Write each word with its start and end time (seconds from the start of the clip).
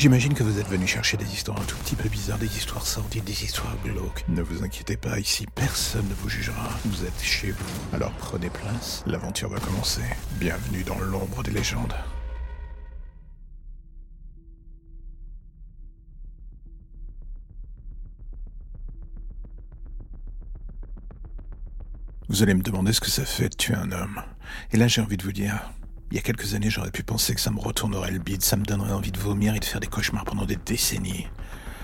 J'imagine 0.00 0.32
que 0.32 0.42
vous 0.42 0.58
êtes 0.58 0.66
venu 0.66 0.86
chercher 0.86 1.18
des 1.18 1.30
histoires 1.30 1.60
un 1.60 1.64
tout 1.64 1.76
petit 1.76 1.94
peu 1.94 2.08
bizarres, 2.08 2.38
des 2.38 2.56
histoires 2.56 2.86
sordides, 2.86 3.24
des 3.24 3.44
histoires 3.44 3.76
glauques. 3.84 4.24
Ne 4.28 4.40
vous 4.40 4.64
inquiétez 4.64 4.96
pas, 4.96 5.18
ici 5.18 5.46
personne 5.54 6.08
ne 6.08 6.14
vous 6.14 6.30
jugera. 6.30 6.70
Vous 6.86 7.04
êtes 7.04 7.20
chez 7.20 7.50
vous. 7.50 7.94
Alors 7.94 8.10
prenez 8.12 8.48
place, 8.48 9.04
l'aventure 9.06 9.50
va 9.50 9.60
commencer. 9.60 10.00
Bienvenue 10.38 10.84
dans 10.84 10.98
l'ombre 11.00 11.42
des 11.42 11.50
légendes. 11.50 11.92
Vous 22.30 22.42
allez 22.42 22.54
me 22.54 22.62
demander 22.62 22.94
ce 22.94 23.02
que 23.02 23.10
ça 23.10 23.26
fait 23.26 23.50
de 23.50 23.56
tuer 23.56 23.74
un 23.74 23.92
homme. 23.92 24.22
Et 24.72 24.78
là, 24.78 24.88
j'ai 24.88 25.02
envie 25.02 25.18
de 25.18 25.24
vous 25.24 25.32
dire, 25.32 25.70
il 26.10 26.16
y 26.16 26.18
a 26.18 26.22
quelques 26.22 26.54
années, 26.54 26.70
j'aurais 26.70 26.90
pu 26.90 27.04
penser 27.04 27.34
que 27.34 27.40
ça 27.40 27.50
me 27.50 27.60
retournerait 27.60 28.10
le 28.10 28.18
bide, 28.18 28.42
ça 28.42 28.56
me 28.56 28.64
donnerait 28.64 28.92
envie 28.92 29.12
de 29.12 29.18
vomir 29.18 29.54
et 29.54 29.60
de 29.60 29.64
faire 29.64 29.80
des 29.80 29.86
cauchemars 29.86 30.24
pendant 30.24 30.44
des 30.44 30.56
décennies. 30.56 31.28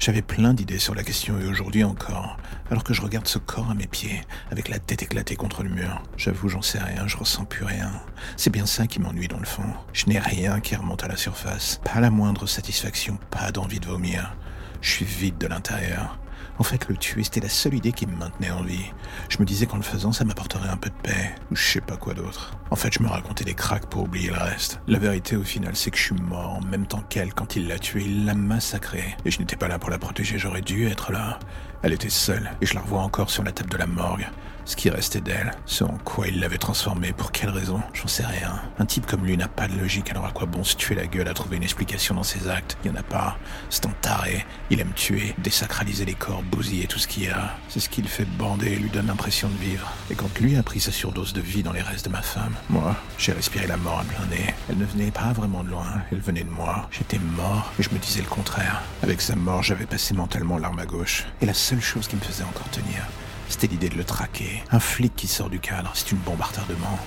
J'avais 0.00 0.22
plein 0.22 0.54
d'idées 0.54 0.78
sur 0.78 0.94
la 0.94 1.02
question 1.02 1.38
et 1.40 1.46
aujourd'hui 1.46 1.84
encore, 1.84 2.36
alors 2.70 2.84
que 2.84 2.94
je 2.94 3.02
regarde 3.02 3.26
ce 3.26 3.38
corps 3.38 3.70
à 3.70 3.74
mes 3.74 3.86
pieds, 3.86 4.22
avec 4.50 4.68
la 4.68 4.78
tête 4.78 5.02
éclatée 5.02 5.36
contre 5.36 5.62
le 5.62 5.70
mur. 5.70 6.02
J'avoue, 6.16 6.48
j'en 6.48 6.62
sais 6.62 6.78
rien, 6.78 7.06
je 7.06 7.16
ressens 7.16 7.44
plus 7.44 7.64
rien. 7.64 7.90
C'est 8.36 8.50
bien 8.50 8.66
ça 8.66 8.86
qui 8.86 9.00
m'ennuie 9.00 9.28
dans 9.28 9.40
le 9.40 9.46
fond. 9.46 9.74
Je 9.92 10.06
n'ai 10.06 10.18
rien 10.18 10.60
qui 10.60 10.76
remonte 10.76 11.02
à 11.04 11.08
la 11.08 11.16
surface. 11.16 11.80
Pas 11.84 12.00
la 12.00 12.10
moindre 12.10 12.46
satisfaction, 12.46 13.18
pas 13.30 13.52
d'envie 13.52 13.80
de 13.80 13.86
vomir. 13.86 14.36
Je 14.80 14.90
suis 14.90 15.04
vide 15.04 15.38
de 15.38 15.48
l'intérieur. 15.48 16.18
En 16.58 16.64
fait, 16.64 16.88
le 16.88 16.96
tuer, 16.96 17.22
c'était 17.22 17.40
la 17.40 17.48
seule 17.48 17.74
idée 17.74 17.92
qui 17.92 18.06
me 18.06 18.16
maintenait 18.16 18.50
en 18.50 18.62
vie. 18.62 18.92
Je 19.28 19.38
me 19.38 19.44
disais 19.44 19.66
qu'en 19.66 19.76
le 19.76 19.82
faisant, 19.82 20.12
ça 20.12 20.24
m'apporterait 20.24 20.68
un 20.68 20.76
peu 20.76 20.90
de 20.90 20.94
paix, 21.02 21.34
ou 21.50 21.56
je 21.56 21.72
sais 21.72 21.80
pas 21.80 21.96
quoi 21.96 22.14
d'autre. 22.14 22.56
En 22.70 22.76
fait, 22.76 22.92
je 22.92 23.02
me 23.02 23.08
racontais 23.08 23.44
des 23.44 23.54
cracks 23.54 23.86
pour 23.86 24.02
oublier 24.02 24.30
le 24.30 24.38
reste. 24.38 24.80
La 24.88 24.98
vérité, 24.98 25.36
au 25.36 25.44
final, 25.44 25.76
c'est 25.76 25.90
que 25.90 25.98
je 25.98 26.04
suis 26.04 26.14
mort 26.14 26.54
en 26.54 26.60
même 26.66 26.86
temps 26.86 27.02
qu'elle 27.08 27.32
quand 27.32 27.54
il 27.56 27.68
l'a 27.68 27.78
tuée. 27.78 28.02
Il 28.04 28.24
l'a 28.24 28.34
massacrée. 28.34 29.16
Et 29.24 29.30
je 29.30 29.38
n'étais 29.38 29.56
pas 29.56 29.68
là 29.68 29.78
pour 29.78 29.90
la 29.90 29.98
protéger, 29.98 30.38
j'aurais 30.38 30.62
dû 30.62 30.86
être 30.86 31.12
là. 31.12 31.38
Elle 31.82 31.92
était 31.92 32.08
seule, 32.08 32.50
et 32.60 32.66
je 32.66 32.74
la 32.74 32.80
revois 32.80 33.02
encore 33.02 33.30
sur 33.30 33.44
la 33.44 33.52
table 33.52 33.70
de 33.70 33.76
la 33.76 33.86
morgue. 33.86 34.26
Ce 34.68 34.76
qui 34.76 34.90
restait 34.90 35.22
d'elle, 35.22 35.52
ce 35.64 35.82
en 35.82 35.96
quoi 36.04 36.28
il 36.28 36.40
l'avait 36.40 36.58
transformée, 36.58 37.14
pour 37.14 37.32
quelle 37.32 37.48
raison, 37.48 37.80
j'en 37.94 38.06
sais 38.06 38.26
rien. 38.26 38.60
Un 38.78 38.84
type 38.84 39.06
comme 39.06 39.24
lui 39.24 39.34
n'a 39.34 39.48
pas 39.48 39.66
de 39.66 39.72
logique, 39.72 40.10
alors 40.10 40.26
à 40.26 40.30
quoi 40.30 40.44
bon 40.44 40.62
se 40.62 40.76
tuer 40.76 40.94
la 40.94 41.06
gueule 41.06 41.26
à 41.26 41.32
trouver 41.32 41.56
une 41.56 41.62
explication 41.62 42.14
dans 42.14 42.22
ses 42.22 42.48
actes? 42.48 42.76
Il 42.84 42.90
y 42.90 42.94
en 42.94 43.00
a 43.00 43.02
pas. 43.02 43.38
C'est 43.70 43.86
un 43.86 43.94
taré. 44.02 44.44
Il 44.68 44.78
aime 44.78 44.92
tuer, 44.92 45.34
désacraliser 45.38 46.04
les 46.04 46.12
corps, 46.12 46.42
bousiller 46.42 46.86
tout 46.86 46.98
ce 46.98 47.08
qu'il 47.08 47.24
y 47.24 47.28
a. 47.28 47.56
C'est 47.70 47.80
ce 47.80 47.88
qui 47.88 48.02
fait 48.02 48.26
bander 48.26 48.72
et 48.72 48.76
lui 48.76 48.90
donne 48.90 49.06
l'impression 49.06 49.48
de 49.48 49.56
vivre. 49.56 49.90
Et 50.10 50.14
quand 50.14 50.38
lui 50.38 50.54
a 50.58 50.62
pris 50.62 50.80
sa 50.80 50.92
surdose 50.92 51.32
de 51.32 51.40
vie 51.40 51.62
dans 51.62 51.72
les 51.72 51.80
restes 51.80 52.04
de 52.04 52.12
ma 52.12 52.20
femme, 52.20 52.54
moi, 52.68 52.94
j'ai 53.16 53.32
respiré 53.32 53.66
la 53.66 53.78
mort 53.78 54.00
à 54.00 54.04
plein 54.04 54.26
nez. 54.26 54.54
Elle 54.68 54.76
ne 54.76 54.84
venait 54.84 55.10
pas 55.10 55.32
vraiment 55.32 55.64
de 55.64 55.70
loin, 55.70 56.02
elle 56.12 56.20
venait 56.20 56.44
de 56.44 56.50
moi. 56.50 56.90
J'étais 56.90 57.18
mort, 57.18 57.72
et 57.78 57.82
je 57.82 57.88
me 57.88 57.98
disais 57.98 58.20
le 58.20 58.28
contraire. 58.28 58.82
Avec 59.02 59.22
sa 59.22 59.34
mort, 59.34 59.62
j'avais 59.62 59.86
passé 59.86 60.12
mentalement 60.12 60.58
l'arme 60.58 60.78
à 60.78 60.84
gauche. 60.84 61.24
Et 61.40 61.46
la 61.46 61.54
seule 61.54 61.80
chose 61.80 62.06
qui 62.06 62.16
me 62.16 62.20
faisait 62.20 62.44
encore 62.44 62.68
tenir, 62.68 63.06
c'était 63.48 63.66
l'idée 63.66 63.88
de 63.88 63.96
le 63.96 64.04
traquer. 64.04 64.62
Un 64.70 64.80
flic 64.80 65.14
qui 65.16 65.26
sort 65.26 65.50
du 65.50 65.60
cadre, 65.60 65.90
c'est 65.94 66.12
une 66.12 66.18
bombe 66.18 66.42
à. 66.42 66.48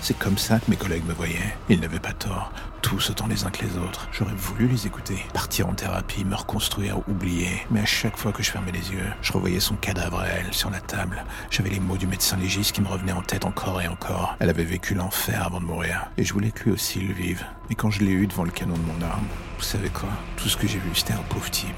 C'est 0.00 0.18
comme 0.18 0.38
ça 0.38 0.58
que 0.58 0.70
mes 0.70 0.76
collègues 0.76 1.06
me 1.06 1.12
voyaient. 1.12 1.56
Ils 1.68 1.80
n'avaient 1.80 1.98
pas 1.98 2.12
tort. 2.12 2.52
Tous 2.82 3.10
autant 3.10 3.26
les 3.26 3.44
uns 3.44 3.50
que 3.50 3.64
les 3.64 3.76
autres. 3.76 4.08
J'aurais 4.12 4.34
voulu 4.34 4.68
les 4.68 4.86
écouter. 4.86 5.18
Partir 5.34 5.68
en 5.68 5.74
thérapie, 5.74 6.24
me 6.24 6.34
reconstruire, 6.34 6.98
oublier. 7.08 7.66
Mais 7.70 7.80
à 7.80 7.86
chaque 7.86 8.16
fois 8.16 8.32
que 8.32 8.42
je 8.42 8.50
fermais 8.50 8.72
les 8.72 8.92
yeux, 8.92 9.06
je 9.20 9.32
revoyais 9.32 9.60
son 9.60 9.74
cadavre 9.74 10.20
à 10.20 10.28
elle 10.28 10.52
sur 10.52 10.70
la 10.70 10.80
table. 10.80 11.24
J'avais 11.50 11.70
les 11.70 11.80
mots 11.80 11.96
du 11.96 12.06
médecin 12.06 12.36
légiste 12.36 12.72
qui 12.72 12.80
me 12.80 12.88
revenaient 12.88 13.12
en 13.12 13.22
tête 13.22 13.44
encore 13.44 13.80
et 13.82 13.88
encore. 13.88 14.36
Elle 14.38 14.50
avait 14.50 14.64
vécu 14.64 14.94
l'enfer 14.94 15.44
avant 15.44 15.60
de 15.60 15.66
mourir. 15.66 16.10
Et 16.16 16.24
je 16.24 16.32
voulais 16.32 16.50
que 16.50 16.64
lui 16.64 16.72
aussi 16.72 17.00
le 17.00 17.12
vive. 17.12 17.44
Et 17.70 17.74
quand 17.74 17.90
je 17.90 18.00
l'ai 18.00 18.12
eu 18.12 18.26
devant 18.26 18.44
le 18.44 18.50
canon 18.50 18.76
de 18.76 18.82
mon 18.82 19.02
arme, 19.06 19.26
vous 19.58 19.64
savez 19.64 19.88
quoi? 19.88 20.08
Tout 20.36 20.48
ce 20.48 20.56
que 20.56 20.68
j'ai 20.68 20.78
vu, 20.78 20.90
c'était 20.94 21.14
un 21.14 21.24
pauvre 21.28 21.50
type. 21.50 21.68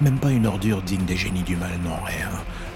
Même 0.00 0.18
pas 0.18 0.30
une 0.30 0.46
ordure 0.46 0.82
digne 0.82 1.04
des 1.04 1.16
génies 1.16 1.44
du 1.44 1.56
mal, 1.56 1.78
non, 1.84 1.96
rien. 2.04 2.28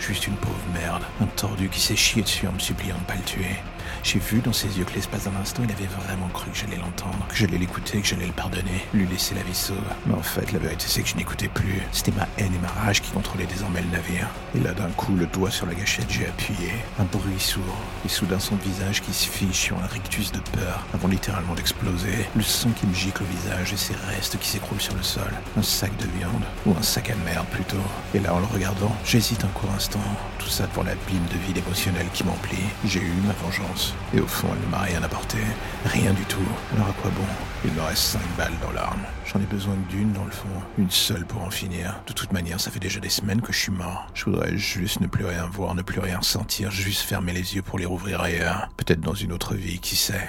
Juste 0.03 0.27
une 0.27 0.35
pauvre 0.35 0.57
merde. 0.75 1.05
Un 1.21 1.27
tordu 1.27 1.69
qui 1.69 1.81
s'est 1.81 1.95
chié 1.95 2.23
dessus 2.23 2.49
en 2.49 2.53
me 2.53 2.59
suppliant 2.59 2.99
de 2.99 3.05
pas 3.05 3.15
le 3.15 3.23
tuer. 3.23 3.57
J'ai 4.03 4.19
vu 4.19 4.41
dans 4.41 4.53
ses 4.53 4.79
yeux 4.79 4.85
que 4.85 4.95
l'espace 4.95 5.25
d'un 5.25 5.37
instant, 5.41 5.63
il 5.65 5.73
avait 5.73 5.87
vraiment 5.87 6.29
cru 6.29 6.51
que 6.51 6.57
j'allais 6.57 6.77
l'entendre, 6.77 7.27
que 7.29 7.37
j'allais 7.37 7.59
l'écouter, 7.59 8.01
que 8.01 8.07
j'allais 8.07 8.27
le 8.27 8.33
pardonner, 8.33 8.87
lui 8.93 9.07
laisser 9.07 9.35
la 9.35 9.43
vie 9.43 9.55
sauve. 9.55 9.77
Mais 10.07 10.15
en 10.15 10.23
fait, 10.23 10.53
la 10.53 10.59
vérité, 10.59 10.85
c'est 10.89 11.03
que 11.03 11.09
je 11.09 11.17
n'écoutais 11.17 11.49
plus. 11.49 11.83
C'était 11.93 12.13
ma 12.13 12.27
haine 12.39 12.55
et 12.55 12.59
ma 12.59 12.69
rage 12.69 13.01
qui 13.03 13.11
contrôlaient 13.11 13.47
désormais 13.47 13.83
le 13.83 13.89
navire. 13.91 14.29
Et 14.55 14.61
là, 14.61 14.73
d'un 14.73 14.91
coup, 14.91 15.15
le 15.15 15.27
doigt 15.27 15.51
sur 15.51 15.67
la 15.67 15.75
gâchette, 15.75 16.11
j'ai 16.11 16.27
appuyé. 16.27 16.73
Un 16.99 17.05
bruit 17.05 17.39
sourd. 17.39 17.63
Et 18.05 18.09
soudain, 18.09 18.39
son 18.39 18.57
visage 18.57 19.03
qui 19.03 19.13
se 19.13 19.29
fiche 19.29 19.57
sur 19.57 19.79
un 19.79 19.87
rictus 19.87 20.33
de 20.33 20.39
peur, 20.39 20.87
avant 20.95 21.09
littéralement 21.09 21.55
d'exploser. 21.55 22.27
Le 22.35 22.43
sang 22.43 22.71
qui 22.71 22.87
me 22.87 22.95
gicle 22.95 23.23
au 23.23 23.27
visage 23.27 23.73
et 23.73 23.77
ses 23.77 23.95
restes 24.09 24.39
qui 24.39 24.49
s'écroulent 24.49 24.81
sur 24.81 24.95
le 24.95 25.03
sol. 25.03 25.33
Un 25.57 25.63
sac 25.63 25.97
de 25.99 26.07
viande. 26.19 26.43
Ou 26.67 26.75
un 26.79 26.83
sac 26.83 27.11
à 27.11 27.15
merde, 27.25 27.47
plutôt. 27.51 27.77
Et 28.15 28.19
là, 28.21 28.35
en 28.35 28.41
le 28.41 28.47
regardant, 28.47 28.95
j'hésite 29.05 29.45
un 29.45 29.49
court 29.49 29.71
instant. 29.75 30.01
Tout 30.39 30.49
ça 30.49 30.67
devant 30.67 30.83
l'abîme 30.83 31.27
de 31.31 31.39
vide 31.47 31.59
émotionnel 31.59 32.07
qui 32.13 32.25
m'emplit. 32.25 32.65
J'ai 32.85 33.01
eu 33.01 33.15
ma 33.25 33.33
vengeance. 33.35 33.72
Et 34.15 34.21
au 34.21 34.27
fond, 34.27 34.49
elle 34.53 34.67
ne 34.67 34.71
m'a 34.71 34.81
rien 34.81 35.03
apporté. 35.03 35.39
Rien 35.85 36.13
du 36.13 36.25
tout. 36.25 36.39
Alors 36.75 36.89
à 36.89 36.93
quoi 36.93 37.11
bon? 37.11 37.25
Il 37.65 37.73
me 37.73 37.81
reste 37.81 38.03
cinq 38.03 38.37
balles 38.37 38.59
dans 38.61 38.73
l'arme. 38.73 39.03
J'en 39.27 39.41
ai 39.41 39.47
besoin 39.47 39.75
d'une 39.89 40.13
dans 40.13 40.25
le 40.25 40.31
fond. 40.31 40.49
Une 40.79 40.91
seule 40.91 41.25
pour 41.25 41.43
en 41.43 41.51
finir. 41.51 42.01
De 42.07 42.13
toute 42.13 42.33
manière, 42.33 42.61
ça 42.61 42.71
fait 42.71 42.81
déjà 42.81 43.01
des 43.01 43.09
semaines 43.09 43.41
que 43.41 43.53
je 43.53 43.59
suis 43.59 43.73
mort. 43.73 44.07
Je 44.15 44.25
voudrais 44.25 44.57
juste 44.57 45.01
ne 45.01 45.07
plus 45.07 45.25
rien 45.25 45.47
voir, 45.47 45.75
ne 45.75 45.83
plus 45.83 46.01
rien 46.01 46.21
sentir, 46.23 46.71
juste 46.71 47.03
fermer 47.03 47.33
les 47.33 47.55
yeux 47.55 47.63
pour 47.63 47.79
les 47.79 47.87
rouvrir 47.87 48.21
ailleurs. 48.21 48.69
Peut-être 48.77 49.01
dans 49.01 49.15
une 49.15 49.33
autre 49.33 49.55
vie, 49.55 49.79
qui 49.79 49.97
sait. 49.97 50.29